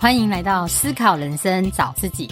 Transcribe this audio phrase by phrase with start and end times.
[0.00, 2.28] 欢迎来到思考人生，找自己。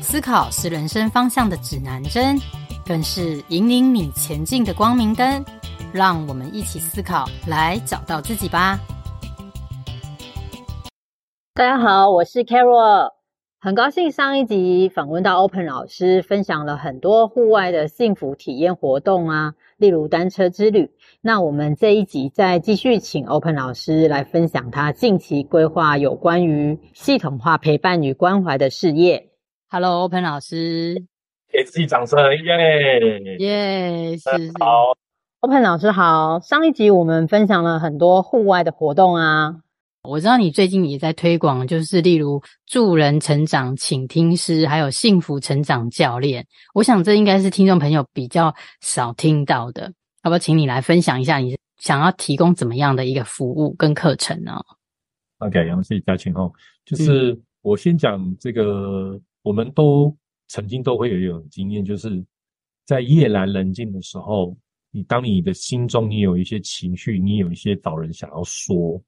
[0.00, 2.38] 思考是人生方向的指南针，
[2.86, 5.44] 更是引领你前进的光明灯。
[5.92, 8.80] 让我们一起思考，来找到自己吧。
[11.52, 13.10] 大家好，我是 Carol。
[13.64, 20.90] 很高兴上一集访问到 Open 老师，分享了很多户外的幸福体验活动啊，例如单车之旅。
[21.20, 29.28] 那我们这一集再继续请 Open 老师来分享他近期规划有关于系统化陪伴与关怀的事业。
[29.70, 30.96] Hello，Open 老师，
[31.48, 34.96] 给自己掌声，耶耶，是好
[35.38, 36.40] ，Open 老师好。
[36.40, 39.60] 上一集我们分享了很多户外的活动啊。
[40.08, 46.44] 我知道你最近也在推广，就是例如助人成长倾听师，还有幸福成长教练。
[46.74, 49.92] 我想这应该是听众朋友比较少听到的，
[50.24, 54.60] 要不要请你来分享一下，你想要提供怎么样的一个服务跟课程呢
[55.38, 56.52] ？OK，谢谢嘉庆哦。
[56.84, 60.12] 就是我先讲这个，嗯、我们都
[60.48, 62.10] 曾经都会有一种经验，就是
[62.84, 64.56] 在夜阑人静的时候，
[64.90, 69.00] 你当你的心中你有一些情绪，你有一些找人想要说。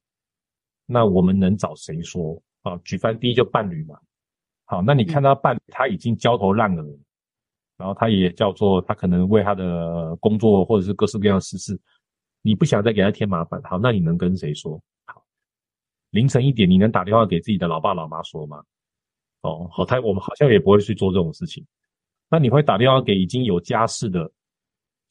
[0.87, 2.77] 那我们能找谁说啊？
[2.85, 3.99] 举凡第一就伴侣嘛。
[4.67, 7.01] 好，那你看他伴侣他已经焦头烂额，嗯、
[7.77, 11.79] 然后他也叫做他可能为他的工作或者是各式各样的私事，
[12.43, 13.61] 你不想再给他添麻烦。
[13.63, 14.81] 好，那你能跟谁说？
[15.07, 15.23] 好，
[16.11, 18.63] 凌晨一点你能打电话给自己的老爸老妈说吗？
[19.43, 21.65] 哦，好，他我们好像也不会去做这种事情。
[22.31, 24.31] 那你会打电话给已经有家室的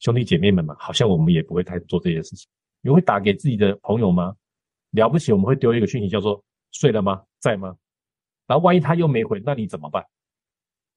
[0.00, 0.74] 兄弟姐妹们吗？
[0.78, 2.48] 好像我们也不会太做这些事情。
[2.80, 4.34] 你会打给自己的朋友吗？
[4.94, 6.42] 了不起，我们会丢一个讯息，叫做
[6.72, 7.22] “睡了吗？
[7.40, 7.76] 在吗？”
[8.46, 10.04] 然后万一他又没回，那你怎么办？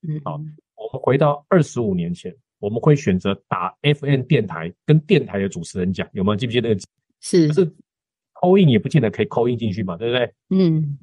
[0.06, 0.32] 嗯，好，
[0.76, 6.80] 我们回到二十五年前，我们会选择打 FM 电台，跟电台的主持人讲，有没有记不记得那个？
[7.20, 7.66] 是，是
[8.34, 10.34] call in 也不见得可以 call in 进去嘛，对不对？
[10.50, 10.98] 嗯，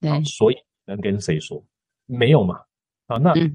[0.00, 0.24] 对。
[0.24, 0.56] 所以
[0.86, 1.64] 能跟谁说？
[2.06, 2.56] 没有嘛？
[3.06, 3.54] 啊，那、嗯、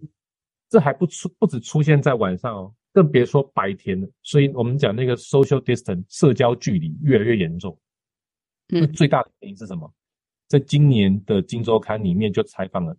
[0.69, 4.07] 这还不出，不止出现在晚上哦，更别说白天了。
[4.23, 7.77] 所以我们讲那个 social distance 社交距离越来越严重。
[8.69, 9.91] 嗯，最大的原因是什么？
[10.47, 12.95] 在今年的《金周刊》里面就采访了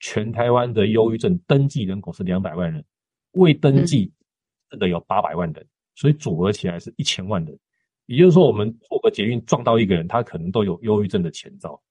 [0.00, 2.84] 全台湾的忧郁症登记人口是两百万人，
[3.32, 4.12] 未登记
[4.70, 7.58] 的有八百万人，所以组合起来是一千万人。
[8.06, 11.82] 也就是说，我们坐个捷运撞到一个人，他可能都有忧郁症的前兆。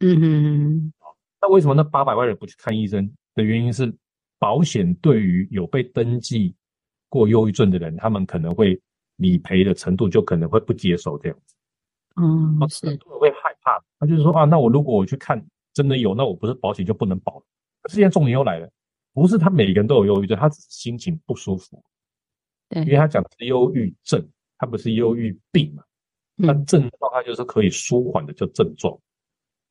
[0.00, 0.92] 嗯哼，
[1.40, 3.92] 那为什么那八百万人不去看医生的原因是，
[4.38, 6.54] 保险对于有被登记
[7.08, 8.80] 过忧郁症的人，他们可能会
[9.16, 11.53] 理赔的程度就可能会不接受这样子。
[12.16, 17.44] 嗯，是很多人会害怕，他就是说啊，那我如果我去看真的有，那我不是保险就不能保了？
[17.82, 18.70] 可是现在重点又来了，
[19.12, 21.82] 不是他每个人都有忧郁症，他只是心情不舒服。
[22.68, 24.24] 对，因为他讲的是忧郁症，
[24.58, 25.82] 他不是忧郁病嘛。
[26.36, 28.96] 那症状他就是可以舒缓的，叫症状。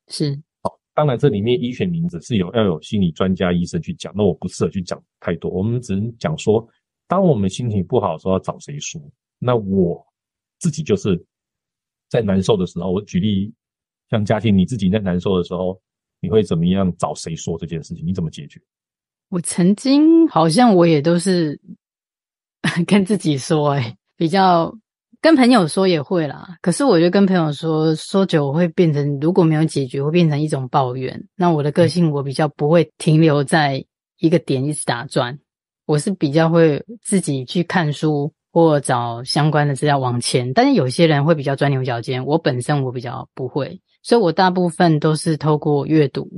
[0.09, 6.67] 是，好，当然这里面医学名字是有要有心理专家医生去讲，那我不适合去讲太多，我们只能讲说，
[7.07, 9.01] 当我们心情不好的时候要找谁说？
[9.39, 10.05] 那我
[10.59, 11.25] 自己就是。
[12.13, 13.51] 在难受的时候，我举例，
[14.12, 15.81] 像家庭，你自己在难受的时候，
[16.19, 18.06] 你会怎么样找谁说这件事情？
[18.06, 18.62] 你怎么解决？
[19.29, 21.59] 我曾经好像我也都是
[22.85, 24.72] 跟自己说，哎，比较
[25.22, 26.56] 跟朋友说也会啦。
[26.62, 31.19] 可是我觉得跟朋友说说久，我会变成如果没有解决，会变成一种抱怨。
[31.35, 33.84] 那我的个性，我比较不会停留在
[34.19, 35.40] 一个点一直打转，
[35.88, 38.31] 我是比较会自己去看书。
[38.53, 42.23] 或找相关的资料往前，但是有些人会比较钻牛角尖。
[42.23, 46.29] 我本身我比较不会，所以我大部分都是透过阅读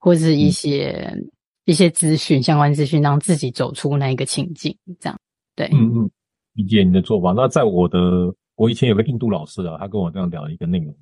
[0.00, 1.30] 或是一些、嗯、
[1.64, 4.76] 一些资讯、相关资讯，让自己走出那一个情境。
[4.98, 5.16] 这样，
[5.54, 6.10] 对，嗯嗯，
[6.54, 7.30] 理解你的做法。
[7.30, 10.92] 那在我的，我以前有个印度老师啊，他跟我这样聊一个内容。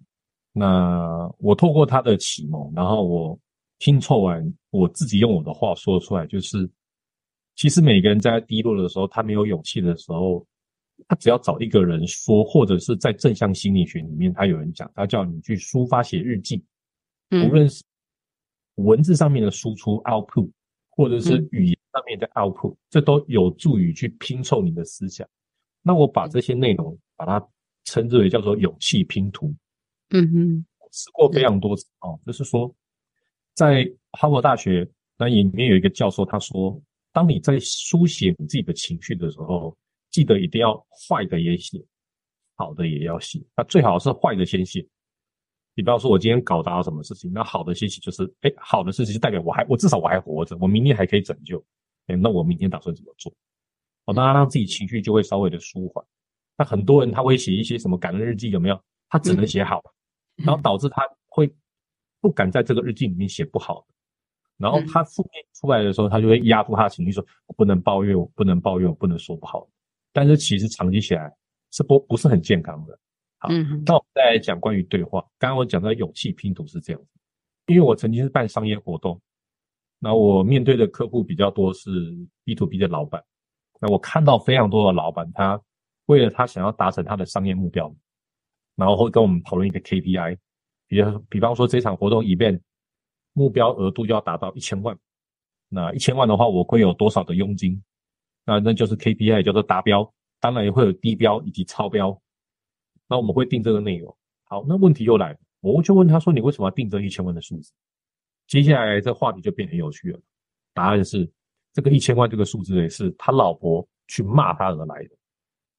[0.52, 3.38] 那我透过他的启蒙，然后我
[3.78, 6.70] 拼凑完，我自己用我的话说出来，就是
[7.56, 10.46] 其实每个人在低落的时候，他没有勇气的时候。
[11.10, 16.64] 他只要找一个人说，或者是在正向心理学里面，他有人讲，他叫你去抒发写日记，
[17.30, 17.82] 无论是
[18.76, 20.48] 文字上面的输出 output，
[20.88, 25.28] 或者是语言上面的 output，这都有助于去拼凑你的思想。
[25.82, 27.44] 那我把这些内容把它
[27.82, 29.52] 称之为叫做勇气拼图。
[30.10, 32.72] 嗯哼，我试过非常多次哦，就是说，
[33.54, 36.80] 在哈佛大学那里面有一个教授，他说，
[37.12, 39.76] 当你在书写你自己的情绪的时候。
[40.10, 40.74] 记得一定要
[41.08, 41.82] 坏的也写，
[42.56, 43.40] 好的也要写。
[43.56, 44.86] 那最好是坏的先写。
[45.74, 51.64] 你不要说，我今天搞砸了什么事情，那好的信息就是，哎，好的事情就代表我还，我至少我还活着，我明天还可以拯救。
[52.08, 53.32] 哎，那我明天打算怎么做？
[54.06, 56.04] 哦，那让自己情绪就会稍微的舒缓。
[56.58, 58.78] 那很多人他会写一些什么感恩日记，有没有？
[59.08, 59.80] 他只能写好，
[60.36, 61.50] 然后导致他会
[62.20, 63.94] 不敢在这个日记里面写不好的。
[64.58, 69.66] 然后他负面出来的时候，他就会压住他的情绪，说：“我不能抱怨，我不能抱怨，我不能说不好。”
[70.12, 71.32] 但是其实长期起来
[71.70, 72.98] 是不不是很健康的。
[73.38, 75.20] 好，那我们再来讲关于对话。
[75.38, 77.08] 刚刚我讲到勇气拼图是这样子，
[77.66, 79.20] 因为我曾经是办商业活动，
[79.98, 81.90] 那我面对的客户比较多是
[82.44, 83.22] B to B 的老板，
[83.80, 85.60] 那我看到非常多的老板，他
[86.06, 87.94] 为了他想要达成他的商业目标，
[88.76, 90.36] 然后会跟我们讨论一个 KPI，
[90.86, 92.60] 比如比方说这场活动 event。
[93.32, 94.98] 目标额度要达到一千万，
[95.68, 97.80] 那一千万的话，我会有多少的佣金？
[98.50, 100.12] 那那就是 KPI，叫做达标。
[100.40, 102.20] 当然也会有低标以及超标。
[103.08, 104.16] 那我们会定这个内容。
[104.44, 107.72] 好，那问题又来了，我就问他说：“你为什么要定这一千万的数字？”
[108.48, 110.20] 接下来这话题就变得很有趣了。
[110.74, 111.30] 答案是，
[111.72, 115.10] 这个一千万这个数字也是他老婆去骂他而来的。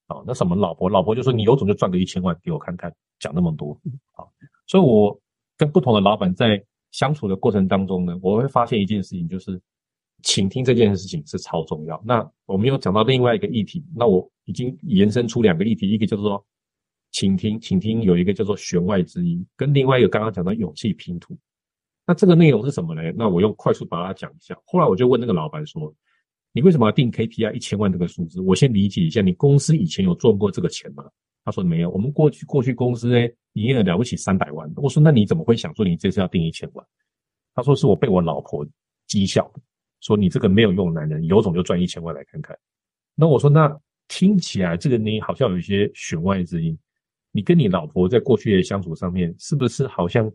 [0.06, 0.88] 啊，那什么老婆？
[0.88, 3.78] 老婆就说：“你有种就赚个一千万给我看看。”讲那么多。
[4.12, 4.24] 啊，
[4.66, 5.20] 所以我
[5.56, 6.64] 跟不同的老板在。
[6.92, 9.58] 相处的过程当中呢，我会发现一件事情，就是
[10.22, 12.00] 倾听这件事情是超重要。
[12.04, 16.44] 那我们又讲到另外一个议题，那我已经延伸出两个议题，一个叫做
[17.10, 21.36] 倾听，倾听有一个叫做弦外之音，跟另外一个刚刚讲的勇气拼图。
[22.06, 23.02] 那这个内容是什么呢？
[23.16, 24.58] 那我用快速把它讲一下。
[24.64, 25.94] 后来我就问那个老板说
[26.52, 28.40] ：“你为什么要定 KPI 一千万这个数字？
[28.40, 31.04] 我先理解一下，你公司以前有赚过这个钱吗？”
[31.44, 33.20] 他说没有，我们过去过去公司呢，
[33.54, 34.70] 营业额了不起三百万。
[34.76, 36.86] 我说那你怎么会想说你这次要定一千万？
[37.54, 38.66] 他说是我被我老婆
[39.08, 39.48] 讥笑，
[40.02, 42.54] 说你这个没有用的男人，有种就赚一千万来看看。
[43.14, 43.74] 那我说那
[44.08, 46.78] 听起来这个你好像有一些弦外之音，
[47.30, 50.30] 你跟你老婆在过去的相处上面，是不是好像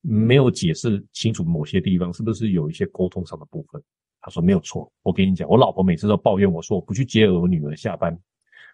[0.00, 2.12] 没有解释清楚某些地方？
[2.12, 3.80] 是不是有一些沟通上的部分？
[4.20, 8.18] 他说没有错，我跟你讲，我老婆每次都抱怨我说我不去接我女儿下班。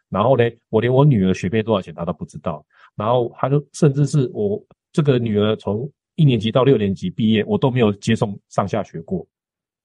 [0.09, 2.65] 然后呢，我连我女儿学费多少钱她都不知道。
[2.95, 9.27] 然后她就甚至是我这个女儿从一年级到六年级毕业，我都没有接送上下学过。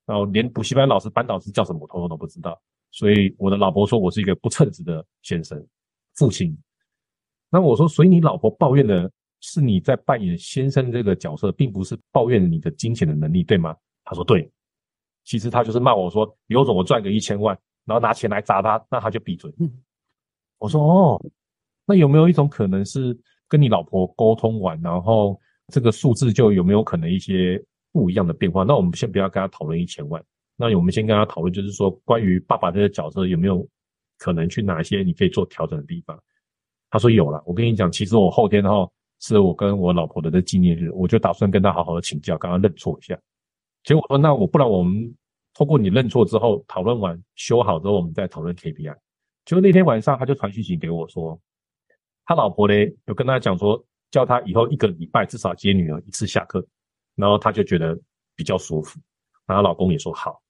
[0.09, 2.59] 然后连补习班老师、班导师叫什么，我通通都不知道。
[2.89, 5.63] 所以我的老婆说我是一个不称职的先生、
[6.15, 6.57] 父亲。
[7.51, 13.75] 那我说，所以你老婆抱怨的是你在扮演先生这个角色，并不是抱怨你的金钱的能力，对吗？
[14.03, 14.51] 他说对。
[15.25, 17.55] 其实他就是骂我说，有种我赚个一千万，
[17.85, 19.53] 然后拿钱来砸他，那他就闭嘴。
[19.59, 19.71] 嗯
[20.57, 21.31] 我说哦，
[21.85, 23.15] 那有没有一种可能是
[23.47, 28.63] 跟你老婆沟通完，然后这个数字就有没有可能一些不一样的变化？
[28.63, 30.23] 那我们先不要跟他讨论一千万，
[30.55, 33.67] 那我们先跟他讨论，就是说关于爸爸这个角色有没有
[34.17, 36.21] 可能去哪些你可以做调整的地方？
[36.89, 37.41] 他说有了。
[37.45, 38.89] 我跟你讲，其实我后天的话
[39.19, 43.19] 是我跟我老婆的这纪念日，我就打算跟他好好的请教，跟他认错一下。
[43.83, 45.15] 结果说那我不然我们
[45.53, 48.95] 透过你认错之后讨论完修好之后，我们再讨论 KPI。
[49.45, 51.39] 结果那天晚上，他就传讯息给我说，
[52.25, 52.73] 他老婆呢
[53.05, 56.65] 有跟他讲说，叫他以后一个礼拜至少接女儿一次下课，
[57.19, 57.99] 然后他就觉得
[58.35, 58.97] 比较舒服，
[59.45, 60.41] 然后老公也说好。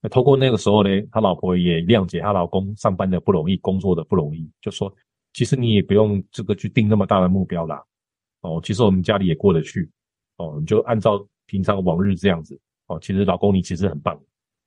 [0.00, 4.92] 那透过那个时候呢，他老婆也谅解她老公上班的不容易，工作的不容易，就说
[5.32, 7.82] 其实你也不用这个去定那么大的目标啦。
[8.42, 9.90] 哦，其实我们家里也过得去。
[10.36, 12.58] 哦，你就按照平常往日这样子。
[12.86, 14.20] 哦，其实老公你其实很棒，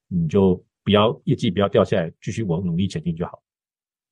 [0.08, 3.42] 你就不要业绩不要掉下来，继续往努力前进就好。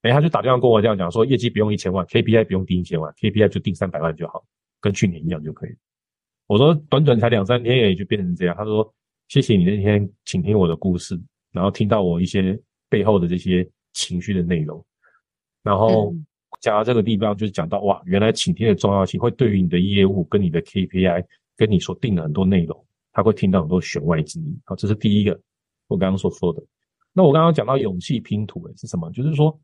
[0.01, 4.43] 哎，他就打电话跟我这样讲说，业绩不用一千万，KPI 不用定一千万，KPI 就定三百万就好，
[4.81, 5.75] 跟去年一样就可以。
[6.47, 8.55] 我说短短才两三天，也就变成这样。
[8.55, 8.93] 他说
[9.27, 11.19] 谢谢你那天倾听我的故事，
[11.51, 14.83] 然后听到我一些背后的这些情绪的内容，
[15.63, 16.13] 然后
[16.61, 21.25] 讲到这个地方，就是讲到哇，原来倾听的重要性会对于你的业务跟你的 KPI
[21.55, 24.61] 跟你所定的很多内容，他会听到很多弦外之音。
[24.65, 25.39] 好，这是第一个
[25.87, 26.63] 我刚刚所说的。
[27.13, 29.09] 那我刚刚讲到勇气拼图诶是什么？
[29.11, 29.59] 就是说。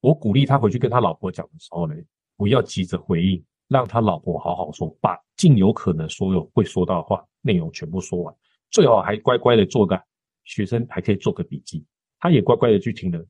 [0.00, 1.92] 我鼓励他回去跟他老婆讲的时候呢，
[2.36, 8.34] 不要急着回应，让他老婆好好说，把尽有可能所有会说到的话内容全部说完，
[8.70, 10.00] 最好还乖乖的做个
[10.44, 11.84] 学生，还可以做个笔记。
[12.18, 13.24] 他也乖乖的去听了，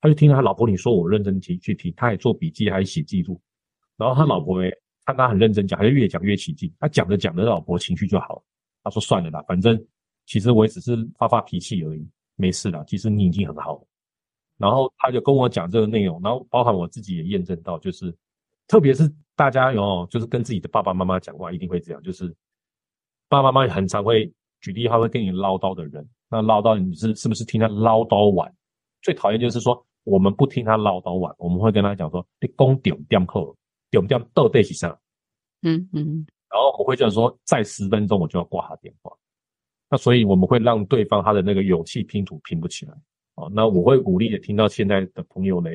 [0.00, 3.40] 他就听他老婆你说我认真听去听，他也做笔记，还写记录。
[3.96, 4.68] 然后他老婆呢，
[5.04, 6.72] 看他很认真讲，他就越讲越起劲。
[6.80, 8.42] 他讲着讲着，老婆情绪就好了。
[8.82, 9.80] 他说算了啦，反正
[10.26, 12.82] 其实我也只是发发脾气而已，没事啦。
[12.84, 13.86] 其实你已经很好了。
[14.58, 18.12] 然后他就跟我讲这个内容，然后包含我自己也验证到，就是
[18.72, 22.34] 特别是大家有，就是跟自己的爸爸妈妈讲话一定会这样，就是
[23.28, 28.50] 爸爸妈妈很常会举例，他会跟你唠叨的人，那唠叨你是是不是听他唠叨完？
[29.02, 33.54] 最讨厌就是说我们不听他唠叨完，我们会跟他讲说你讲点点扣
[33.90, 34.98] 点点到底是啥？
[35.60, 39.14] 嗯嗯，然后我会讲说再十分钟我就要挂他电话，
[39.90, 42.94] 那所以我们会让对方他的那个勇气拼图拼不起来。
[43.34, 45.68] 哦，那我会鼓励的，听到现在的朋友呢，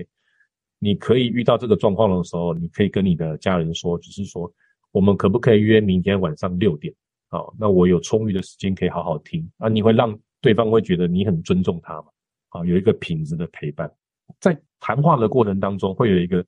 [0.79, 4.51] 你可以遇到这个状况的时候，你可以跟你的家人说，就是说，
[4.91, 6.93] 我们可不可以约明天晚上六点，
[7.29, 12.07] 好，那我有充裕的时间可以好好听啊，你会让对方会觉得你很尊重他嘛？
[12.50, 13.91] 啊，有一个品质的陪伴，
[14.39, 16.46] 在谈话的过程当中会有一个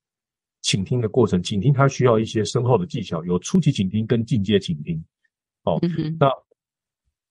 [0.61, 5.03] 倾听的过程，倾听他需要一些深厚的技巧，有初级倾听跟进阶倾听。
[5.63, 6.31] 哦，嗯、那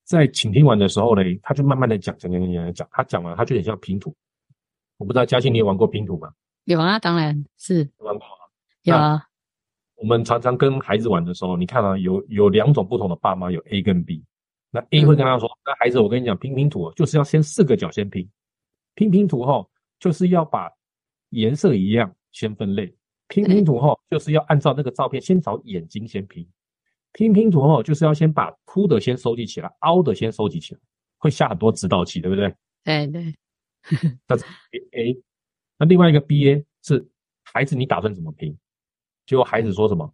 [0.03, 4.15] 在倾听完的时候呢，他就慢慢的讲讲讲讲讲，他讲完他就很像拼图。
[4.97, 6.31] 我不知道嘉庆你有玩过拼图吗？
[6.69, 8.27] 有啊，当然是玩过。
[8.83, 9.25] 有啊。
[9.95, 14.23] 我们常常跟孩子玩的时候，你看啊，有有两种不同的爸妈，有 A 跟 B。
[14.69, 18.29] 那 A 会跟他说：“嗯、那孩子，我跟你讲，拼拼图就是要先四个角先拼，
[18.93, 19.67] 拼拼图后
[19.99, 20.69] 就是要把
[21.31, 22.95] 颜色一样先分类，
[23.29, 26.47] 拼拼图后就是要按照那个照片先找眼睛先拼，
[27.13, 30.79] 拼拼图后就是要先把凸的先收集起来，凹的先收集起来，
[31.17, 32.53] 会下很多指导棋，对不对？
[32.83, 33.33] 对对。
[34.27, 34.45] 那是
[34.91, 35.17] A，
[35.79, 37.03] 那另外一个 B A 是
[37.41, 38.55] 孩子，你打算怎么拼？”
[39.25, 40.13] 结果孩子说什么？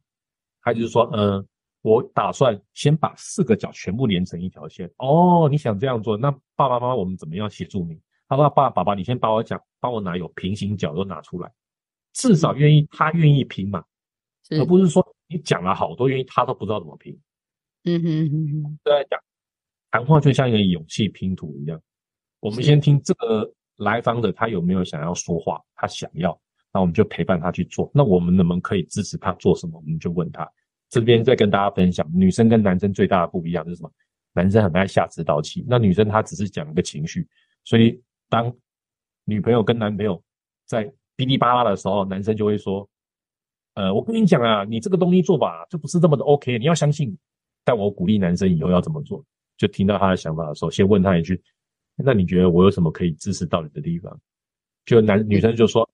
[0.62, 1.46] 孩子就说：“嗯，
[1.82, 4.90] 我打算先把四个角全部连成一条线。
[4.98, 6.16] 哦，你想这样做？
[6.18, 8.00] 那爸爸妈妈，我们怎么样协助你？
[8.28, 11.52] 他说：爸爸，爸爸，你先帮我讲，帮我拿有平行角都拿出来，
[12.14, 13.84] 至少愿意他愿意拼嘛，
[14.50, 17.18] 而不是说你讲了好多愿意，他都不知道怎么拼。
[17.84, 19.20] 嗯哼哼哼，对，讲
[19.92, 21.80] 谈话就像一个勇气拼图一样，
[22.40, 26.38] 我们先听这个来访者他有没有想要说话，他想要。”
[26.74, 27.90] 那我们就陪伴他去做。
[27.94, 29.80] 那我们能不能可以支持他做什么？
[29.80, 30.50] 我们就问他。
[30.90, 33.90] 这边再跟大家分享，女生跟男生最大的不一样是什么？
[34.34, 37.26] 男生很爱下指导棋，那女生她只是讲一个情绪。
[37.64, 37.98] 所以
[38.30, 38.54] 当
[39.24, 40.22] 女朋友跟男朋友
[40.66, 42.88] 在哔哩吧啦的时候，男生就会说
[43.76, 47.18] ：“呃，我跟你讲啊，你这个东西做吧，就不是这么的 OK，你要相信。”
[47.64, 49.24] 但我鼓励男生以后要怎么做？
[49.58, 51.42] 就听到他的想法的时候，先问他一句
[52.04, 54.20] ：“那你觉得我有什么可以支持到你的地方？”
[54.86, 55.88] 就男女生就说。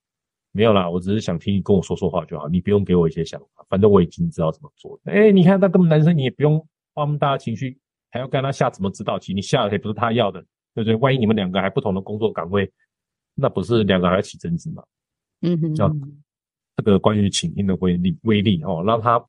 [0.53, 4.99] 没有啦，我只是想听你跟我说说话就好，你不用给我一些想法，反正我已经知道怎么做。
[5.05, 6.59] 哎，你看那根本男生，你也不用
[6.93, 7.79] 花那么大的情绪，
[8.09, 9.33] 还要跟他下什么指导棋？
[9.33, 10.41] 你下的也不是他要的，
[10.75, 10.95] 对不对？
[10.95, 12.69] 万一你们两个还不同的工作岗位，
[13.33, 14.83] 那不是两个还要起争执吗？
[15.39, 15.89] 嗯哼，叫
[16.75, 19.25] 这个关于倾听的威力威力哦，让他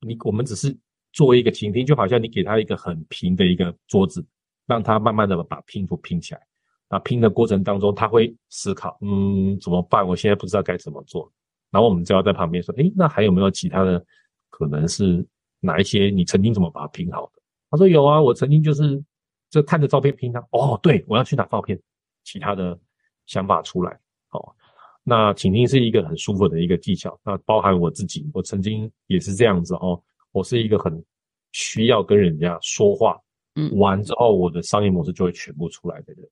[0.00, 0.76] 你我们只是
[1.12, 4.26] 作为一个倾听，就好像你给他一个很平的一个桌子，
[4.66, 6.40] 让他慢慢的把拼图拼起来。
[6.88, 10.06] 那拼的过程当中，他会思考，嗯，怎么办？
[10.06, 11.30] 我现在不知道该怎么做。
[11.70, 14.04] 然后我们就要在旁边说，诶，那还有没有其他的
[14.50, 15.26] 可能是
[15.60, 16.10] 哪一些？
[16.10, 17.42] 你曾经怎么把它拼好的？
[17.70, 19.02] 他说有啊，我曾经就是
[19.50, 20.38] 就看着照片拼它。
[20.52, 21.76] 哦，对，我要去拿照片，
[22.22, 22.78] 其他的
[23.26, 23.98] 想法出来。
[24.30, 24.54] 哦，
[25.02, 27.18] 那倾听是一个很舒服的一个技巧。
[27.24, 30.00] 那包含我自己，我曾经也是这样子哦。
[30.30, 31.04] 我是一个很
[31.50, 33.18] 需要跟人家说话，
[33.54, 36.28] 嗯，完之后我的商业模式就会全部出来的人。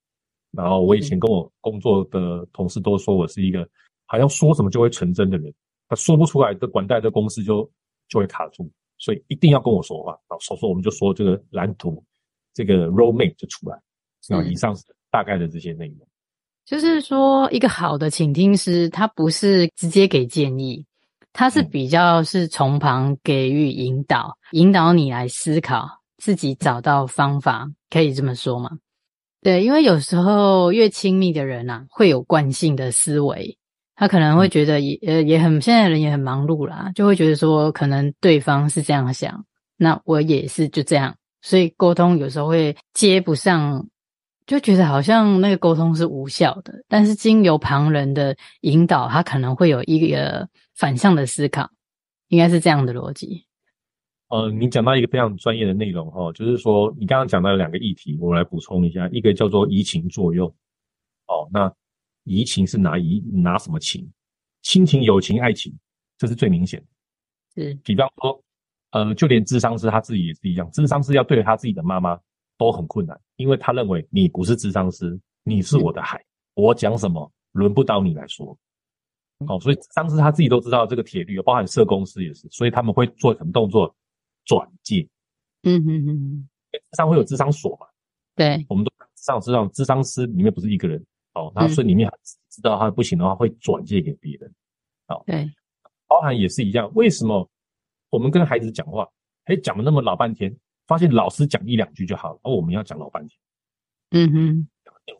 [0.51, 3.67] 然后我以前跟我工作的同事都说我是一个
[4.07, 5.53] 好像说什么就会成真的人，
[5.89, 7.69] 他说不出来的管带的公司就
[8.09, 10.13] 就会卡住，所以一定要跟我说话。
[10.29, 12.05] 然后所以说我们就说这个蓝图，
[12.53, 13.81] 这个 roadmap 就出来。
[14.29, 16.07] 那以上是大概的这些内容。
[16.65, 20.87] 就是说，一个好的倾听师，他不是直接给建议，
[21.33, 25.89] 他是比较是从旁给予引导，引导你来思考，
[26.23, 28.71] 自己找到方法，可以这么说吗？
[29.41, 33.59] 对，因为有时候越亲密的人啊，会有惯性的思维，
[33.97, 39.45] 他可能会觉得也呃也很现在人也很忙碌啦，就会觉得说可能对方是这样想，
[39.77, 43.85] 那我也是就这样，所以沟通有时候会接不上，
[44.47, 46.73] 就觉得好像那个沟通是无效的。
[46.87, 51.69] 但是经由旁人的引导，他可能会有一个反向的思考，
[52.29, 53.45] 应该是这样的逻辑。
[54.33, 60.49] 呃，你讲到一个非常专业的内容哈，就是说你刚刚讲到两个议题，我来补充一下，一个叫做移情作用，
[61.27, 61.71] 哦，那
[62.25, 64.11] 移情是拿移拿什么情？
[64.63, 65.71] 亲情、友情、爱情，
[66.17, 67.63] 这是最明显的。
[67.63, 68.43] 是，比方说，
[68.93, 72.19] 呃，就连智商师他自己也是一样，智商师要对他自己的妈妈
[72.57, 78.59] 都很困难，因为他认为你不是智商师，你是我的孩，嗯、我讲什么轮不到你来说。
[79.47, 83.95] 哦，所以咨商师他自己都知道这个铁律，包含社公司也是，所以他们会做什么动作？
[84.45, 85.09] 转介，
[85.63, 86.49] 嗯哼哼，
[86.91, 87.87] 咨商会有智商所嘛？
[88.35, 91.05] 对，我们都咨商知道，智商师里面不是一个人。
[91.35, 92.07] 哦，他所以里面
[92.51, 94.55] 知道他不行的话，会转介给别人，
[95.07, 95.51] 哦，对，
[96.07, 96.93] 包含也是一样。
[96.95, 97.49] 为什么
[98.11, 99.09] 我们跟孩子讲话，
[99.45, 100.55] 哎，讲了那么老半天，
[100.87, 103.41] 发现老师讲一两句就好了，而我们要讲老半天，
[104.11, 104.69] 嗯哼，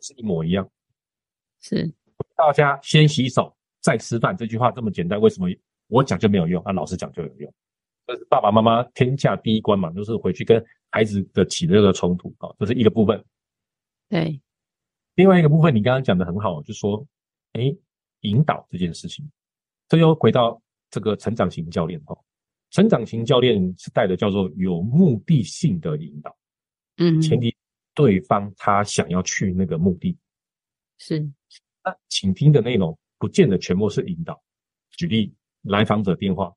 [0.01, 0.69] 是一模一样，
[1.61, 1.91] 是。
[2.35, 3.51] 大家先洗手
[3.81, 5.49] 再吃饭，这句话这么简单，为什么
[5.87, 7.53] 我讲就没有用，啊，老师讲就有用？
[8.05, 13.23] 这是爸爸妈妈天下第一关嘛，就是回去跟孩子的起的这个冲突啊，这是一个部分。
[14.09, 14.39] 对，
[15.15, 17.05] 另外一个部分，你刚刚讲的很好，就说，
[17.53, 17.75] 哎，
[18.21, 19.29] 引导这件事情，
[19.87, 22.17] 这又回到这个成长型教练哦。
[22.71, 26.35] 成长型教练是带的叫做有目的性的引导，
[26.97, 27.55] 嗯，前提
[27.93, 30.17] 对方他想要去那个目的，
[30.97, 31.19] 是。
[31.85, 34.41] 那倾听的内容不见得全部是引导。
[34.91, 35.33] 举例，
[35.63, 36.53] 来访者电话，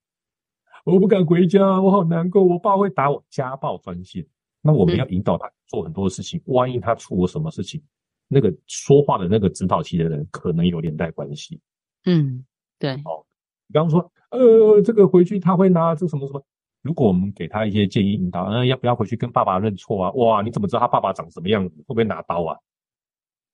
[0.87, 4.25] 我不敢回家，我好难过，我爸会打我，家暴专线。
[4.62, 7.83] 那我们要引导他做很多事情，嗯、万一他出了什么事情，
[8.28, 11.61] 那个说话的那个指导期的人可能有连带关系。
[12.05, 12.45] 嗯，
[12.78, 12.93] 对。
[13.05, 13.26] 哦，
[13.66, 16.40] 你刚刚说，呃，这个回去他会拿这什么什么？
[16.83, 20.12] 如果我们给他一些建议引导，呃，要不要回去跟爸爸认错啊？
[20.12, 21.75] 哇，你怎么知道他爸爸长什么样子？
[21.78, 22.57] 会不会拿刀啊？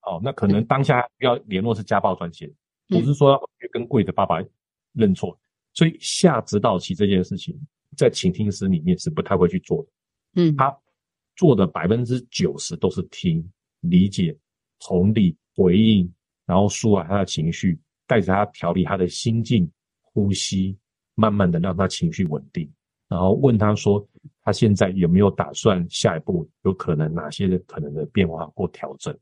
[0.02, 2.46] 哦，那可能当下要联络是家暴专线，
[2.88, 4.38] 不、嗯、是说要回去跟贵的爸爸
[4.92, 5.38] 认错。
[5.74, 7.58] 所以下指导棋这件事情，
[7.96, 9.88] 在倾听师里面是不太会去做的。
[10.34, 10.74] 嗯，他
[11.34, 13.42] 做的百分之九十都是听、
[13.80, 14.36] 理解、
[14.78, 16.12] 同理、回应，
[16.44, 19.70] 然后舒缓他的情绪，带着他调理他的心境、
[20.02, 20.76] 呼吸，
[21.14, 22.70] 慢慢的让他情绪稳定，
[23.08, 24.06] 然后问他说，
[24.42, 29.18] 他现在有没有打算下一步有可能哪些的可能的变化或调整，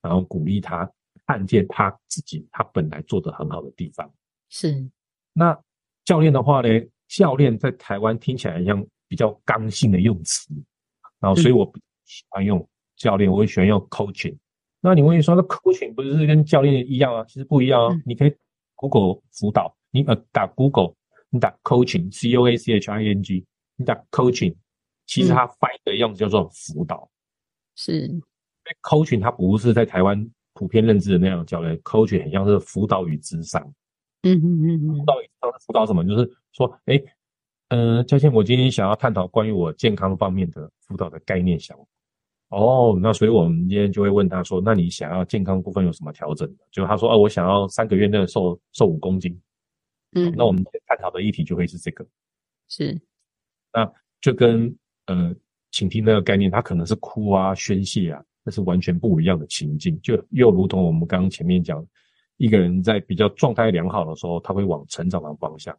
[0.00, 0.88] 然后鼓励他
[1.26, 4.08] 看见他自己他本来做得很好的地方。
[4.48, 4.88] 是，
[5.32, 5.60] 那。
[6.04, 6.68] 教练的话呢，
[7.08, 10.48] 教练在台湾听起来像比较刚性的用词，
[11.20, 12.66] 然后所以我不喜欢用
[12.96, 14.36] 教练，我会喜欢用 coaching。
[14.80, 17.24] 那你问你说，那 coaching 不是跟教练一样啊？
[17.28, 17.96] 其实不一样啊。
[18.04, 18.34] 你可以
[18.74, 20.94] Google 辅导，你呃打 Google，
[21.30, 24.56] 你打 coaching，C O A C H I N G，你打 coaching，
[25.06, 27.08] 其实它翻译的样子叫做辅导。
[27.76, 33.62] 是，因为 coaching 它不是在台湾普遍认知的那样的教练，coaching 很像是辅导与智商。
[34.22, 35.14] 嗯嗯嗯嗯，辅导
[35.66, 36.04] 辅导什么？
[36.04, 37.04] 就是说，诶，
[37.68, 41.84] 嗯，嘉倩，我今天想要探讨关于我健康方面的辅导的概念想法。
[42.50, 46.48] 哦，那所以我们今天就会问他说，那你想要健康部分有什么调整？
[46.70, 49.36] 就他说，哦，我想要三个月内瘦瘦五公斤。
[50.12, 52.06] 嗯，那我们探讨的议题就会是这个。
[52.68, 53.00] 是，
[53.72, 54.72] 那就跟
[55.06, 55.34] 呃，
[55.72, 59.98] 倾听那个概念，他可能是哭啊、宣泄啊，那是完全不一样的情境。
[60.00, 61.84] 就又如同我们刚刚前面讲。
[62.42, 65.72] 一个人在比较状态良好的时候，他会往成长的方向；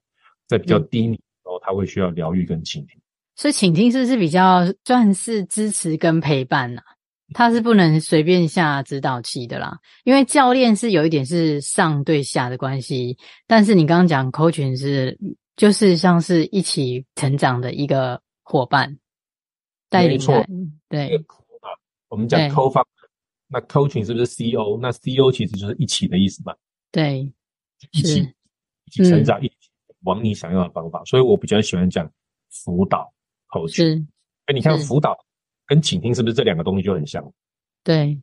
[0.47, 2.97] 在比较低迷的时候，他会需要疗愈跟倾听。
[3.35, 6.95] 所以，倾听是不是比较算是支持跟陪伴呐、啊？
[7.33, 9.77] 他是不能随便下指导期的啦。
[10.05, 15.19] 因为教练是有一点是上对下的关系，但是你刚刚讲 coaching 是
[15.57, 18.97] 就是像是一起成长的一个伙伴，
[19.89, 20.45] 带领他。
[20.87, 21.19] 对，
[22.07, 22.71] 我们讲 co
[23.53, 24.79] 那 coaching 是不是 CO？
[24.81, 26.55] 那 CO 其实就是一起的意思嘛？
[26.91, 27.31] 对，
[27.91, 28.27] 一起
[28.85, 29.55] 一起成长，嗯、一起
[30.01, 31.03] 往你想要的方法。
[31.05, 32.11] 所以我比较喜欢讲
[32.49, 33.13] 辅导
[33.49, 34.03] coaching。
[34.47, 35.15] 哎，你看辅导
[35.67, 37.23] 跟倾听是不是这两个东西就很像？
[37.83, 38.19] 对，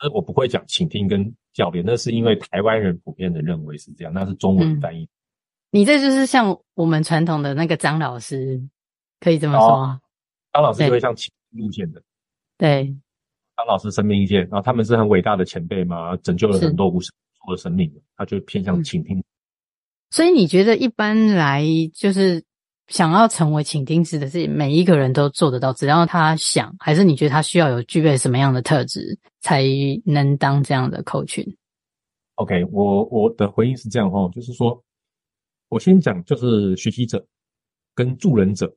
[0.00, 5.08] 而我不会讲倾听跟教练，那是因为台湾人普遍的认为是这样，那是中文翻译、嗯。
[5.70, 8.60] 你这就是像我们传统的那个张老师，
[9.20, 9.68] 可以这么说。
[9.68, 10.00] 哦、
[10.52, 12.02] 张老师就会像倾听路线的。
[12.58, 12.92] 对。
[13.56, 17.10] 张老师生命意见，然后他们是很伟大的前辈嘛，拯救了很多无数
[17.48, 19.22] 的生命，他就偏向倾听。
[20.10, 22.42] 所以你觉得一般来就是
[22.88, 29.62] 想要成为倾听师的是每一个人都做得到，只要他想，还是你觉得他需要有具备什么样的特质才
[30.04, 34.82] 能当这样的 coaching？OK，我我的回应是这样哈，就是说
[35.68, 37.24] 我先讲就是学习者
[37.94, 38.72] 跟助人者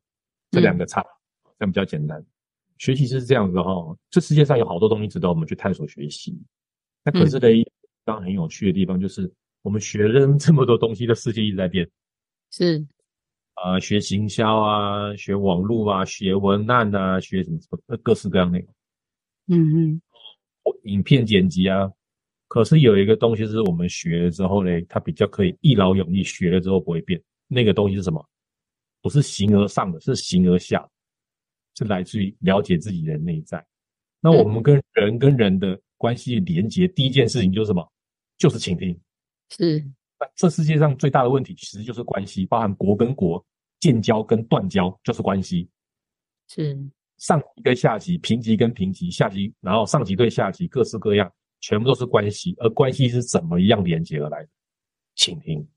[0.51, 2.23] 这两个差，嗯、这样比较简单。
[2.77, 6.37] 学习是这样子的哈，这世界上有好多东西值得我们去探索学习。
[7.03, 7.65] 那可是呢，一
[8.03, 11.89] 当很有趣的地方就是，我们学了这么多东西的世界一直在变。
[12.51, 12.85] 是，
[13.55, 18.59] 啊、呃，学行销啊，学网络啊，学文案啊，学什么什么各式各样的。
[19.47, 20.01] 嗯嗯。
[20.83, 21.91] 影片剪辑啊，
[22.47, 27.21] 可是有一个东西是我们学了之后呢，它比较可以一劳永逸，学了之后不会变。
[27.47, 28.25] 那个东西是什么？
[29.01, 30.85] 不是形而上的，是形而下。
[31.77, 33.63] 是来自于了解自己的内在。
[34.19, 37.87] 那我们跟人跟人的关系连接，第一件事情就是什么？
[38.35, 38.99] 就是倾听。
[39.51, 39.79] 是。
[40.19, 43.45] 那这世界上最大的问题其实就是关系，包含国跟国
[43.79, 45.69] 建交跟断交就是关系。
[46.47, 46.75] 是。
[47.17, 52.55] 上级跟下级，平级跟平级，下级，然后上级对下级，各式各样，全部都是关系。
[52.57, 54.49] 而关系是怎么样连接而来的？
[55.13, 55.67] 倾听。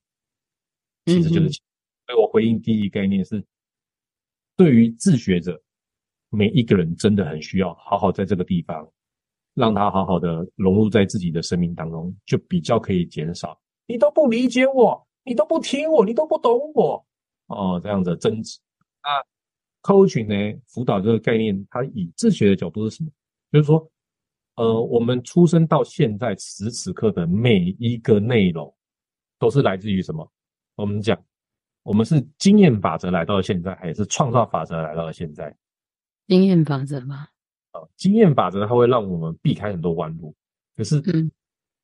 [1.04, 1.62] 其实就是倾听。
[2.06, 3.44] 所以我回应第一概念是，
[4.56, 5.62] 对于自学者。
[6.30, 8.88] 每一个人真的很需要好好在这个地方，
[9.54, 17.04] 让他好好的融入在自己的生命当中，就比较可以减少你都不理解我，你都不听我，你都不懂我
[17.48, 18.58] 哦，这样子的争执。
[19.02, 19.10] 那
[19.82, 20.60] coaching 呢？
[20.68, 23.10] 辅导这个概念，它以自学的角度是什么？
[23.50, 23.90] 就是说，
[24.54, 28.72] 呃，我们出生到现在此时此刻的每一个内容，
[29.38, 30.30] 都是来自于什么？
[30.76, 31.20] 我们讲
[31.82, 35.52] 我们是经验法则来到了现在，还是创造法则来到了现在？
[36.30, 37.28] 经验法则吧。
[37.72, 40.32] 啊，经验法则它会让我们避开很多弯路，
[40.76, 41.28] 可是，嗯，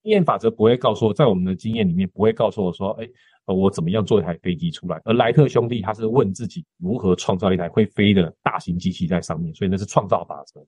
[0.04, 3.08] 经验法则不会告诉我，在我们的经验里面不会告诉我说，哎，
[3.46, 5.02] 我怎么样做一台飞机出来？
[5.04, 10.64] 而莱特兄弟他是问自己如何创造一台会飞的大型机器在上面，所以那是创造法则，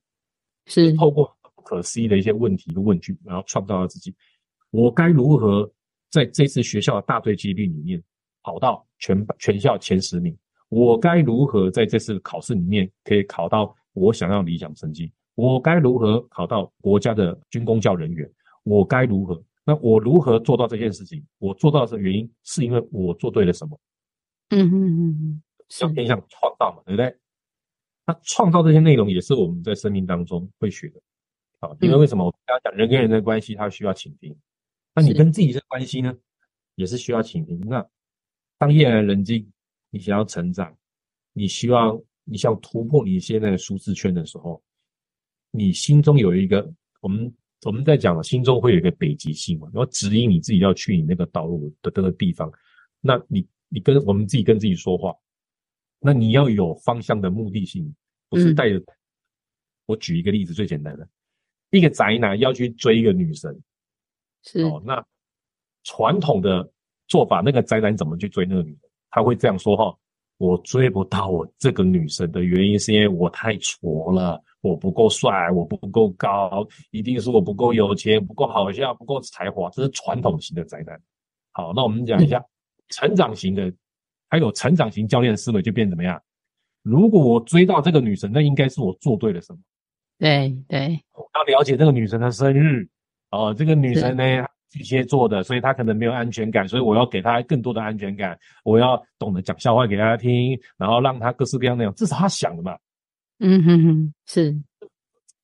[0.66, 4.12] 是透过不可思议的一些问题跟问句，然后创造了自己，
[4.72, 5.70] 我该如何
[6.10, 8.02] 在这次学校的大队接力里面
[8.42, 10.36] 跑到全全校前十名？
[10.68, 13.74] 我该如何在这次考试里面可以考到？
[13.94, 18.30] 我想要理想成绩，我该如何考到国家的军工教人员？
[18.62, 19.42] 我该如何？
[19.64, 21.24] 那我如何做到这件事情？
[21.38, 23.76] 我做到的原因是因为我做对了什么？
[24.50, 25.42] 嗯嗯嗯嗯，
[25.80, 27.12] 要偏向创造嘛，对不对？
[28.06, 31.00] 那创造这些内容也是我们在生命当中会学的。
[31.58, 34.36] 啊，因为为什么我刚刚讲人跟人的关系，它需要倾听。
[34.94, 36.16] 那你跟自己的关系呢，
[36.76, 37.58] 也是需要倾听。
[37.66, 37.84] 那
[38.58, 39.50] 当夜阑人静，
[39.90, 40.76] 你想要成长，
[41.32, 42.00] 你希望。
[42.30, 44.62] 你想突破你现在的舒适圈的时候，
[45.50, 46.70] 你心中有一个，
[47.00, 52.52] 我们我们在讲，心中会有一个北极星嘛，然后指引你自己要去你那个道路的这个地方。
[53.00, 55.16] 那你你跟我们自己跟自己说话，
[56.00, 57.90] 那你要有方向的目的性，
[58.28, 58.76] 不是带着。
[58.76, 58.84] 嗯、
[59.86, 61.08] 我举一个例子，最简单的，
[61.70, 63.58] 一个宅男要去追一个女神，
[64.42, 65.02] 是哦，那
[65.84, 66.70] 传统的
[67.06, 68.87] 做法，那个宅男怎么去追那个女神？
[69.10, 69.96] 他会这样说哈。
[70.38, 80.96] 我追不到我这个女神的原因，是因为我太挫了，我不够帅，我不够高，一定是我不够有钱，不够好笑，不够才华，这是传统型的宅男。
[81.50, 82.40] 好，那我们讲一下
[82.90, 83.72] 成长型的，
[84.28, 86.22] 还有成长型教练的思维就变怎么样？
[86.84, 89.58] 如果我追到这个女神，那应该是我做对了什么？
[90.20, 92.88] 对对，我要了解这个女神的生日
[93.32, 94.22] 哦，这个女神呢？
[94.70, 98.38] 巨蟹座的，所以他可能没有安全感，所以我要给他更多的安全感。
[98.64, 102.78] 我要懂得讲笑话给大家听，然后让他各式各样那样，至少他想的嘛。
[103.38, 104.62] 嗯哼哼，是，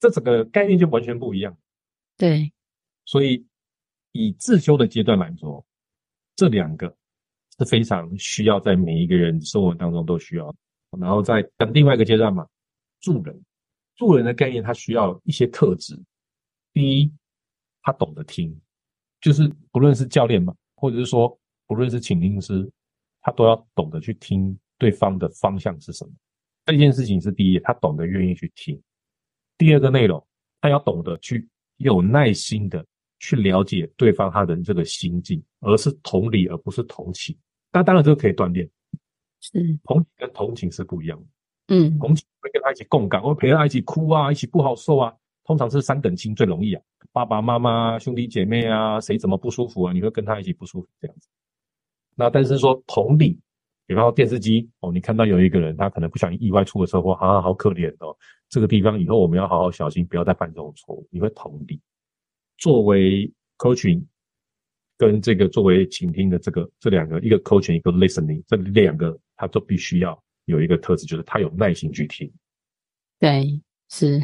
[0.00, 1.56] 这整个概念就完全不一样。
[2.16, 2.52] 对，
[3.04, 3.46] 所以
[4.12, 5.64] 以自修的阶段来说，
[6.36, 6.94] 这两个
[7.58, 10.54] 是非常需要在每一个人生活当中都需要。
[11.00, 12.46] 然后在等另外一个阶段嘛，
[13.00, 13.42] 助人，
[13.96, 15.98] 助人的概念，他需要一些特质。
[16.72, 17.12] 第一，
[17.82, 18.60] 他懂得听。
[19.24, 21.34] 就是不论是教练嘛，或者是说
[21.66, 22.70] 不论是倾听师，
[23.22, 26.10] 他都要懂得去听对方的方向是什么。
[26.66, 28.78] 这件事情是第一，他懂得愿意去听。
[29.56, 30.22] 第二个内容，
[30.60, 32.84] 他要懂得去有耐心的
[33.18, 37.34] 去了解对方他的这个心境，而是同理而不是同情。
[37.72, 38.68] 那当然这个可以锻炼，
[39.40, 41.26] 是同情跟同情是不一样的。
[41.68, 45.16] 嗯，同情会跟他一起共感，会陪他一起哭啊，一起不好受啊。
[45.44, 46.82] 通常是三等亲最容易啊。
[47.12, 49.92] 爸爸妈妈、兄弟姐妹啊，谁怎么不舒服啊？
[49.92, 51.28] 你会跟他一起不舒服这样子。
[52.16, 53.38] 那但是说同理，
[53.86, 58.16] 比方说电视机哦，你看到有一个人他可能不小心意外出了车祸，啊，好可怜哦。
[58.48, 61.06] 这个地方以后我们要好好小心，不要再犯这种错误。
[61.10, 61.80] 你会同理。
[62.56, 64.04] 作为 coaching
[64.96, 72.32] 跟这个作为倾听的这个这两个，一个 coaching 一个 listening，这两个他都必须要有一个特质，就是他有耐心去听。
[73.18, 74.20] 对，是。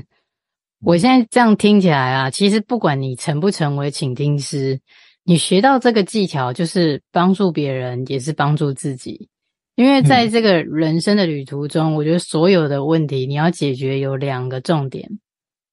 [0.83, 4.81] 我现在这样听起来啊，其实不管你成不成为倾听师，
[5.25, 9.29] 你学到这个技巧就是帮助别人，也是帮助自己。
[9.77, 15.21] 因为在这个人生的旅途中，我觉得所有的问题你要解决有两个重点：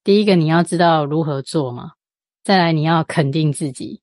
[0.04, 1.92] 第一个，你要知道如何做嘛；
[2.44, 4.02] 再来，你要肯定自己。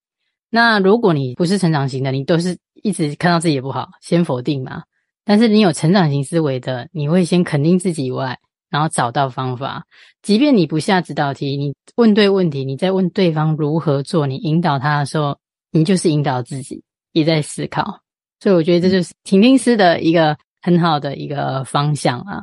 [0.50, 4.84] 那如果你不是成长型的，你都是一直看到自己也不好，先否定嘛。
[5.24, 8.38] 但是你有成长型思维的，你会先肯定自己以外。
[8.74, 9.84] 然后找到方法，
[10.20, 15.38] 即便你不下指导题，你问对问题，你在问对方如何做，你引导他的时候，
[15.70, 16.82] 你就是引导自己，
[17.12, 18.00] 也在思考。
[18.40, 22.42] 所以我觉得这就是倾听师的一个很好的一个方向啊，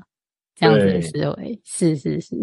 [0.55, 2.33] 这样子的思维，是是是。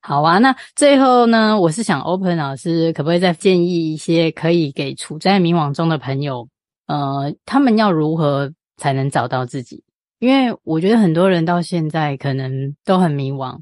[0.00, 6.48] 好啊，那最后呢，我是想 Open 老师可不可以再建议一些可以给处在迷惘中的朋友，
[6.88, 9.84] 呃，他们要如何才能找到自己？
[10.22, 13.60] 因为我觉得很多人到现在可能都很迷惘，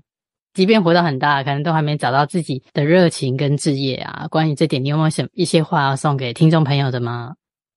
[0.53, 4.29] 即便活到很大，可能都还没找到自己的热情跟志业啊。
[4.29, 7.35] 关于这点，你有没有什么一些话要送给听众朋友的吗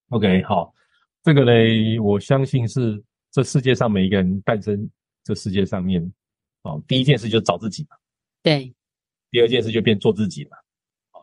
[0.09, 0.73] ？OK，好，
[1.23, 4.89] 这个嘞，我相信是这世界上每一个人诞生
[5.23, 6.03] 这世界上面，
[6.63, 7.95] 哦，第一件事就是找自己嘛。
[8.43, 8.75] 对。
[9.31, 10.57] 第二件事就变做自己嘛。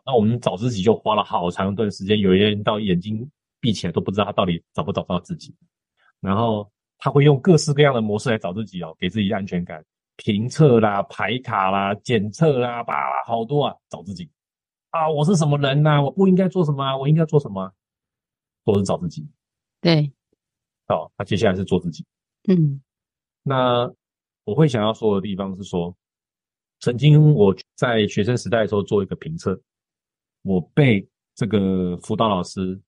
[0.03, 5.53] 那我们找自己就花了好长一段时间，有些人到眼睛闭起来都不知道他到底找不找到自己，
[6.21, 6.67] 然后。
[7.03, 9.83] 他会用各式各样的模式来找自己哦，给自己安全感，
[10.17, 12.93] 评测啦、排卡啦、检测啦，吧，
[13.25, 14.29] 好多啊，找自己
[14.91, 16.01] 啊，我是什么人呐、啊？
[16.03, 16.95] 我不应该做什么啊？
[16.95, 17.73] 我应该做什么、啊？
[18.63, 19.27] 都是找自己。
[19.81, 20.13] 对，
[20.87, 22.05] 好，那接下来是做自己。
[22.47, 22.79] 嗯，
[23.41, 23.91] 那
[24.43, 25.95] 我会想要说的地方是说，
[26.81, 29.59] 曾经我在学生时代的时候做一个评测，
[30.43, 32.79] 我被这个辅导老师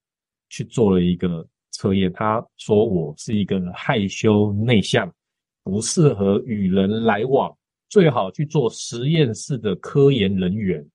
[0.49, 5.11] 去做了一个测验，他说我是一个害羞内向，
[5.63, 7.53] 不适合与人来往，
[7.89, 10.85] 最好去做实验室的科研人员，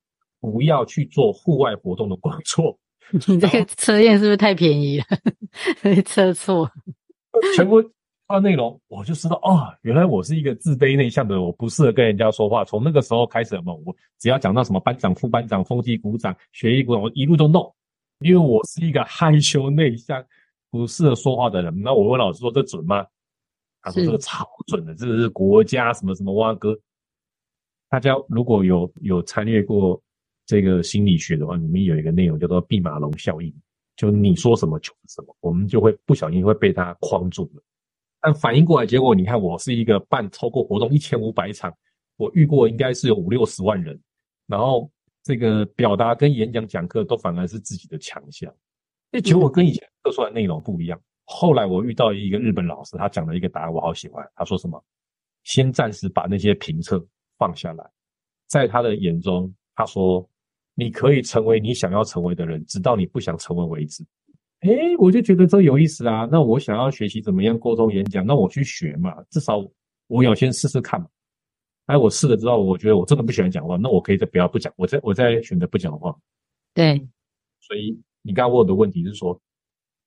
[0.41, 2.79] 不要去做户外活动的工作。
[3.27, 5.05] 你这个测验是不是太便宜了？
[6.05, 6.71] 测错，
[7.57, 7.83] 全部
[8.27, 12.63] 按内容，我就知道哦，原来我是一个自卑内向的，我不适合跟人家说话。
[12.65, 17.75] 从那个时候开始嘛，我只要讲到什么班长、副班长、风纪股长、学艺股长，我一路都弄，
[18.21, 20.23] 因为我是一个害羞内向、
[20.71, 21.83] 不适合说话的人。
[21.83, 23.07] 那我问老师说：“这准吗？”
[23.83, 26.79] 他说：“这个超准的，这个是国家什么什么蛙哥。”
[27.91, 30.01] 大家如果有有参与过。
[30.51, 33.55] 这个心理学的话，里面有一个内容叫做毕马龙效应，
[33.97, 37.63] 就你说什么就是什么，我们就会不小心会被它框住了。
[38.23, 41.71] 但反应过来，结果你看，我是一个办超过活动一千五百场，
[42.17, 44.01] 我遇过应该是有五六十万人，
[44.47, 44.91] 然后
[45.23, 48.51] 这个表达跟演讲讲课都反而是自己的强项。
[49.11, 51.01] 那结果跟以前测出来内容不一样。
[51.25, 54.27] 后来我遇到一个日本老师，他讲了一个答案，我好喜欢。
[54.35, 54.83] 他说什么？
[55.45, 57.05] 先暂时把那些评测
[57.37, 57.85] 放下来，
[58.47, 60.29] 在他的眼中，他说。
[60.81, 64.05] 你可以成为你想要成为的人，直到你不想成为为止。
[64.61, 66.25] 诶，我就觉得这有意思啊。
[66.31, 69.59] 那我想要学习怎么样沟通演讲，那我去学嘛，至少
[70.07, 71.09] 我要先试试看嘛。
[71.87, 76.17] 哎，我试了之后，我觉得我真的不喜欢讲话，那我可以再不要不讲，我再我再选择不讲话。
[76.73, 77.05] 对，
[77.59, 79.41] 所以你刚刚问我的问题是说，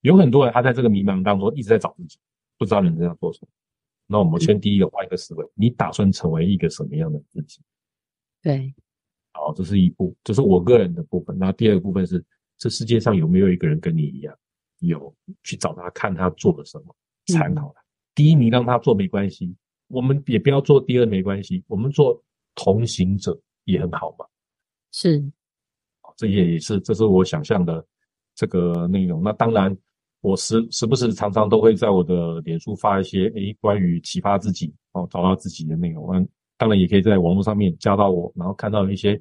[0.02, 2.20] 有很多人他在这个迷茫当中一直在找自己，
[2.56, 3.48] 不知道人生要做什么。
[4.06, 7.62] 那我们先第一个换一个思维，你打算成为一个什么样的自己？
[8.44, 8.72] 对。
[9.34, 11.36] 好，这是一步，这是我个人的部分。
[11.40, 12.24] 那第二个部分是，
[12.58, 14.38] 这世界上有没有一个人跟你一样，
[14.82, 15.12] 有
[15.44, 16.96] 去找他看他做了什么，
[17.28, 17.82] 参考他。
[18.14, 19.56] 第一你让他做没关系，
[19.88, 22.22] 我们也不要做第二没关系，我们做
[22.54, 24.26] 同行者也很好嘛。
[24.92, 25.24] 是，
[26.18, 27.84] 这也是，这是我想象的
[28.36, 29.22] 这个内容。
[29.24, 29.76] 那当然，
[30.22, 36.14] 我时时不时常常都会在我的脸书发一些诶关于启发自己哦，找到自己的内容。
[36.16, 39.20] 嗯当然也可以在网络上面加到我，然后看到一些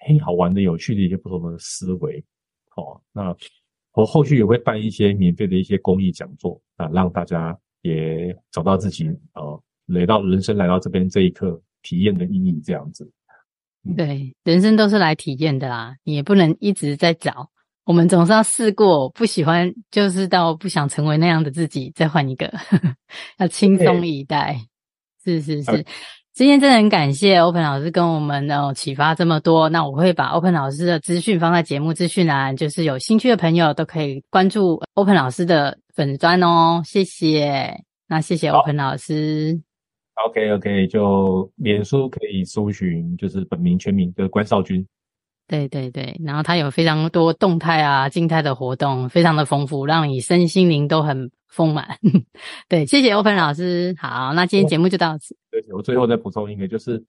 [0.00, 2.18] 嘿好玩的、有趣的一些不同的思维。
[2.74, 3.32] 哦，那
[3.92, 13.08] 我后续也会办一些免费的一些公益讲座啊，让大家也找到自己呃来到人生来到这边这一刻体验的意义这样子。
[13.96, 17.48] 对，人生都是来体验的啦，也不能一直在找，
[17.84, 22.94] 我们总是要试过，不喜欢就是到不想成为那样的自己，再换一个，呵 呵
[23.38, 24.58] 要轻松以待。
[25.24, 25.84] 是是是。
[26.32, 36.82] 今天真的很感谢 Open 老师跟我们哦启发这么多，那我会把 Open 老师的资讯放在节目资讯栏，就是有兴趣的朋友都可以关注 Open 老师的粉专哦。
[36.84, 39.60] 谢谢，那谢谢 Open 老师。
[40.26, 44.84] OK OK，就脸书可以搜寻，就是本名全名的关少君。
[45.46, 51.86] 对对对，然后它有非常多动态啊、静态的活动，非常的丰富，让你身心灵都很丰满。
[52.66, 53.94] 对，谢谢 Open 老师。
[53.98, 55.36] 好，那今天节目就到此。
[55.50, 57.04] 对，我最后再补充一个，就是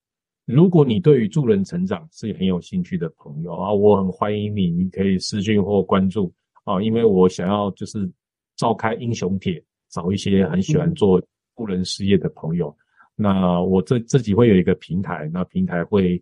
[0.45, 6.29] 如果你对于助人成长是很有兴趣的朋友啊，我很欢迎你，你可以私讯或关注
[6.65, 8.11] 啊，因为我想要就是
[8.57, 11.21] 召开英雄帖，找一些很喜欢做
[11.55, 12.67] 助人事业的朋友。
[12.67, 16.21] 嗯、那我这自己会有一个平台，那平台会。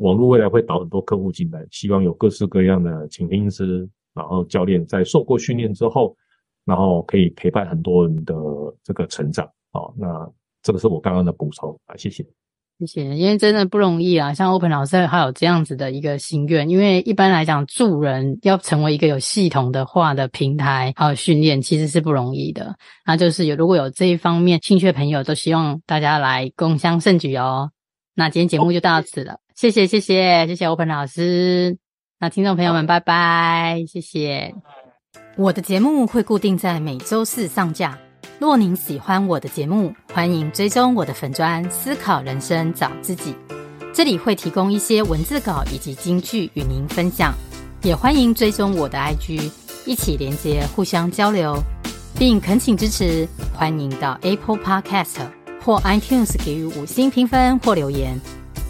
[0.00, 6.16] 网络未来会导很多客户进来，希望有各式各样的倾听师，然后教练在受过训练之后，
[6.64, 8.34] 然后可以陪伴很多人的
[8.82, 9.48] 这个成长。
[9.72, 10.28] 好，那
[10.62, 12.24] 这个是我刚刚的补充啊，谢谢，
[12.80, 13.04] 谢谢。
[13.16, 22.74] 因为真的不容易啊，像 Open 老师还有这样子的一个心愿，因为一般来讲助人要成为一个有系统的话的平台还有训练，其实是不容易的。
[23.06, 27.70] 那就是有如果有这一方面兴趣的朋友，都希望大家来共襄盛举哦。
[28.14, 29.38] 那今天节目就到此了。
[29.60, 31.76] 谢谢谢谢谢谢 Open 老师，
[32.18, 34.54] 那听众朋友们拜拜，谢谢。
[35.36, 37.98] 我的节目会固定在每周四上架。
[38.38, 43.34] 若您喜欢我的节目，欢迎追踪我的粉专思考人生找自己，
[43.92, 47.34] 这里会提供一些文字稿以及金句与您分享。
[47.82, 49.52] 也欢迎追踪我的 IG，
[49.84, 51.54] 一起连接互相交流，
[52.18, 53.28] 并恳请支持。
[53.52, 55.18] 欢迎到 Apple Podcast
[55.62, 58.18] 或 iTunes 给予五星评分或留言。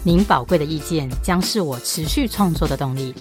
[0.03, 3.13] 您宝贵的意见将是我持续创作的动力，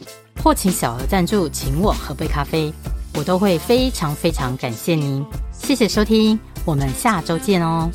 [0.43, 2.73] 或请小额赞助，请我喝杯咖啡，
[3.15, 5.23] 我都会非常非常感谢您。
[5.53, 7.91] 谢谢收听，我们下周见哦。